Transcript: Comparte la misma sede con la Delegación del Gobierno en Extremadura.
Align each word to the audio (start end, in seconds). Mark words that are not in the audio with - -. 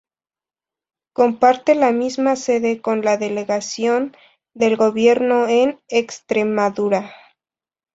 Comparte 1.13 1.75
la 1.75 1.91
misma 1.91 2.35
sede 2.35 2.81
con 2.81 3.01
la 3.03 3.17
Delegación 3.17 4.17
del 4.55 4.75
Gobierno 4.75 5.47
en 5.47 5.79
Extremadura. 5.89 7.13